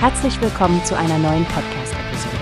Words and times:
Herzlich 0.00 0.40
willkommen 0.40 0.80
zu 0.84 0.96
einer 0.96 1.18
neuen 1.18 1.44
Podcast-Episode. 1.46 2.36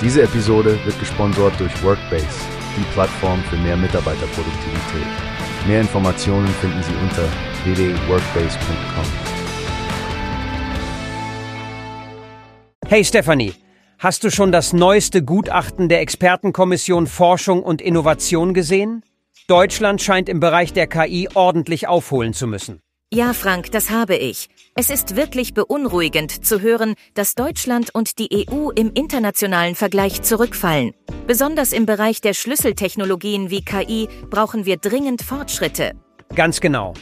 Diese 0.00 0.22
Episode 0.22 0.78
wird 0.84 0.96
gesponsert 1.00 1.58
durch 1.58 1.82
Workbase, 1.82 2.28
die 2.76 2.84
Plattform 2.92 3.42
für 3.50 3.56
mehr 3.56 3.76
Mitarbeiterproduktivität. 3.76 5.08
Mehr 5.66 5.80
Informationen 5.80 6.46
finden 6.46 6.80
Sie 6.84 6.94
unter 7.02 7.24
www.workbase.com. 7.64 9.04
Hey 12.86 13.04
Stephanie, 13.04 13.54
hast 13.98 14.22
du 14.22 14.30
schon 14.30 14.52
das 14.52 14.72
neueste 14.72 15.24
Gutachten 15.24 15.88
der 15.88 16.02
Expertenkommission 16.02 17.08
Forschung 17.08 17.64
und 17.64 17.82
Innovation 17.82 18.54
gesehen? 18.54 19.02
Deutschland 19.48 20.00
scheint 20.00 20.28
im 20.28 20.38
Bereich 20.38 20.72
der 20.72 20.86
KI 20.86 21.28
ordentlich 21.34 21.88
aufholen 21.88 22.32
zu 22.32 22.46
müssen. 22.46 22.80
Ja, 23.10 23.32
Frank, 23.32 23.72
das 23.72 23.88
habe 23.88 24.16
ich. 24.16 24.50
Es 24.74 24.90
ist 24.90 25.16
wirklich 25.16 25.54
beunruhigend 25.54 26.44
zu 26.44 26.60
hören, 26.60 26.94
dass 27.14 27.34
Deutschland 27.34 27.94
und 27.94 28.18
die 28.18 28.46
EU 28.50 28.68
im 28.68 28.92
internationalen 28.92 29.74
Vergleich 29.74 30.20
zurückfallen. 30.20 30.92
Besonders 31.26 31.72
im 31.72 31.86
Bereich 31.86 32.20
der 32.20 32.34
Schlüsseltechnologien 32.34 33.48
wie 33.48 33.64
KI 33.64 34.10
brauchen 34.28 34.66
wir 34.66 34.76
dringend 34.76 35.22
Fortschritte. 35.22 35.92
Ganz 36.34 36.60
genau. 36.60 36.92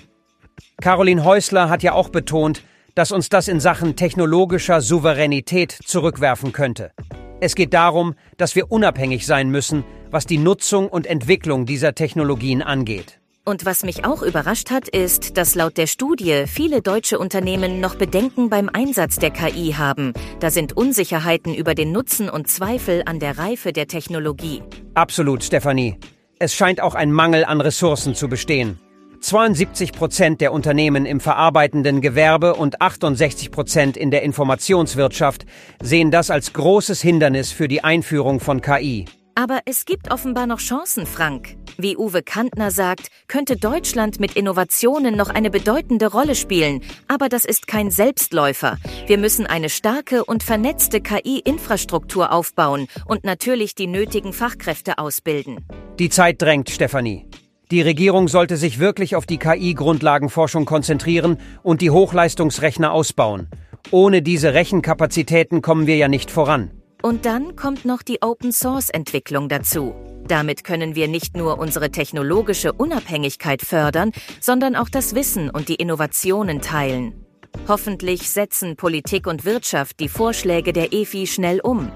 Caroline 0.80 1.24
Häusler 1.24 1.68
hat 1.68 1.82
ja 1.82 1.92
auch 1.92 2.10
betont, 2.10 2.62
dass 2.94 3.10
uns 3.10 3.28
das 3.28 3.48
in 3.48 3.58
Sachen 3.58 3.96
technologischer 3.96 4.82
Souveränität 4.82 5.72
zurückwerfen 5.72 6.52
könnte. 6.52 6.92
Es 7.40 7.56
geht 7.56 7.74
darum, 7.74 8.14
dass 8.36 8.54
wir 8.54 8.70
unabhängig 8.70 9.26
sein 9.26 9.50
müssen, 9.50 9.82
was 10.12 10.24
die 10.24 10.38
Nutzung 10.38 10.88
und 10.88 11.08
Entwicklung 11.08 11.66
dieser 11.66 11.96
Technologien 11.96 12.62
angeht. 12.62 13.18
Und 13.48 13.64
was 13.64 13.84
mich 13.84 14.04
auch 14.04 14.22
überrascht 14.22 14.72
hat, 14.72 14.88
ist, 14.88 15.36
dass 15.36 15.54
laut 15.54 15.76
der 15.76 15.86
Studie 15.86 16.46
viele 16.48 16.82
deutsche 16.82 17.16
Unternehmen 17.16 17.78
noch 17.78 17.94
Bedenken 17.94 18.50
beim 18.50 18.68
Einsatz 18.68 19.16
der 19.16 19.30
KI 19.30 19.74
haben. 19.78 20.14
Da 20.40 20.50
sind 20.50 20.76
Unsicherheiten 20.76 21.54
über 21.54 21.76
den 21.76 21.92
Nutzen 21.92 22.28
und 22.28 22.48
Zweifel 22.48 23.04
an 23.06 23.20
der 23.20 23.38
Reife 23.38 23.72
der 23.72 23.86
Technologie. 23.86 24.64
Absolut, 24.94 25.44
Stefanie. 25.44 25.96
Es 26.40 26.56
scheint 26.56 26.80
auch 26.80 26.96
ein 26.96 27.12
Mangel 27.12 27.44
an 27.44 27.60
Ressourcen 27.60 28.16
zu 28.16 28.28
bestehen. 28.28 28.80
72 29.20 29.92
Prozent 29.92 30.40
der 30.40 30.52
Unternehmen 30.52 31.06
im 31.06 31.20
verarbeitenden 31.20 32.00
Gewerbe 32.00 32.56
und 32.56 32.82
68 32.82 33.52
Prozent 33.52 33.96
in 33.96 34.10
der 34.10 34.24
Informationswirtschaft 34.24 35.46
sehen 35.80 36.10
das 36.10 36.32
als 36.32 36.52
großes 36.52 37.00
Hindernis 37.00 37.52
für 37.52 37.68
die 37.68 37.84
Einführung 37.84 38.40
von 38.40 38.60
KI. 38.60 39.04
Aber 39.36 39.60
es 39.66 39.84
gibt 39.84 40.10
offenbar 40.10 40.48
noch 40.48 40.58
Chancen, 40.58 41.06
Frank. 41.06 41.56
Wie 41.78 41.96
Uwe 41.96 42.22
Kantner 42.22 42.70
sagt, 42.70 43.08
könnte 43.28 43.56
Deutschland 43.56 44.18
mit 44.18 44.34
Innovationen 44.34 45.14
noch 45.14 45.28
eine 45.28 45.50
bedeutende 45.50 46.10
Rolle 46.10 46.34
spielen. 46.34 46.80
Aber 47.06 47.28
das 47.28 47.44
ist 47.44 47.66
kein 47.66 47.90
Selbstläufer. 47.90 48.78
Wir 49.06 49.18
müssen 49.18 49.46
eine 49.46 49.68
starke 49.68 50.24
und 50.24 50.42
vernetzte 50.42 51.00
KI-Infrastruktur 51.00 52.32
aufbauen 52.32 52.88
und 53.06 53.24
natürlich 53.24 53.74
die 53.74 53.86
nötigen 53.86 54.32
Fachkräfte 54.32 54.98
ausbilden. 54.98 55.66
Die 55.98 56.08
Zeit 56.08 56.40
drängt, 56.40 56.70
Stefanie. 56.70 57.26
Die 57.70 57.82
Regierung 57.82 58.28
sollte 58.28 58.56
sich 58.56 58.78
wirklich 58.78 59.16
auf 59.16 59.26
die 59.26 59.38
KI-Grundlagenforschung 59.38 60.64
konzentrieren 60.64 61.38
und 61.62 61.80
die 61.82 61.90
Hochleistungsrechner 61.90 62.92
ausbauen. 62.92 63.48
Ohne 63.90 64.22
diese 64.22 64.54
Rechenkapazitäten 64.54 65.62
kommen 65.62 65.86
wir 65.86 65.96
ja 65.96 66.08
nicht 66.08 66.30
voran. 66.30 66.70
Und 67.02 67.26
dann 67.26 67.56
kommt 67.56 67.84
noch 67.84 68.02
die 68.02 68.22
Open-Source-Entwicklung 68.22 69.48
dazu. 69.48 69.94
Damit 70.28 70.64
können 70.64 70.94
wir 70.94 71.08
nicht 71.08 71.36
nur 71.36 71.58
unsere 71.58 71.90
technologische 71.90 72.72
Unabhängigkeit 72.72 73.62
fördern, 73.62 74.12
sondern 74.40 74.76
auch 74.76 74.88
das 74.88 75.14
Wissen 75.14 75.50
und 75.50 75.68
die 75.68 75.76
Innovationen 75.76 76.60
teilen. 76.60 77.24
Hoffentlich 77.68 78.30
setzen 78.30 78.76
Politik 78.76 79.26
und 79.26 79.44
Wirtschaft 79.44 80.00
die 80.00 80.08
Vorschläge 80.08 80.72
der 80.72 80.92
EFI 80.92 81.26
schnell 81.26 81.60
um. 81.60 81.90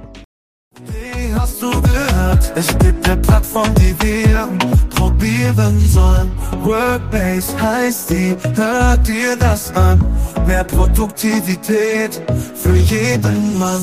Wie 0.86 1.34
hast 1.34 1.60
du 1.60 1.70
gehört? 1.70 2.52
Es 2.54 2.68
gibt 2.78 3.08
eine 3.08 3.20
Plattform, 3.20 3.74
die 3.74 3.94
wir 4.00 4.48
probieren 4.90 5.78
sollen. 5.80 6.30
Workbase 6.62 7.60
heißt 7.60 8.10
die, 8.10 8.36
hört 8.54 9.06
dir 9.06 9.36
das 9.36 9.74
an. 9.74 10.00
Mehr 10.46 10.64
Produktivität 10.64 12.22
für 12.54 12.76
jeden 12.76 13.58
Mann. 13.58 13.82